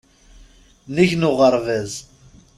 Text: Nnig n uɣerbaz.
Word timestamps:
Nnig 0.87 1.11
n 1.15 1.27
uɣerbaz. 1.29 1.93